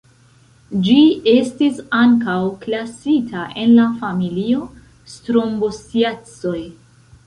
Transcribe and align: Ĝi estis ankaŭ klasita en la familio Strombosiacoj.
Ĝi 0.87 0.95
estis 1.33 1.77
ankaŭ 1.99 2.39
klasita 2.65 3.47
en 3.67 3.79
la 3.83 3.89
familio 4.03 4.67
Strombosiacoj. 5.17 6.61